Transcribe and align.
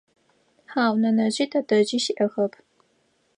Хьау, 0.71 0.93
нэнэжъи 1.01 1.45
тэтэжъи 1.51 1.99
сиӏэхэп. 2.05 2.53